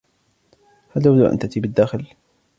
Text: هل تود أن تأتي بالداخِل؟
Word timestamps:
هل 0.89 1.01
تود 1.03 1.19
أن 1.21 1.39
تأتي 1.39 1.59
بالداخِل؟ 1.59 2.07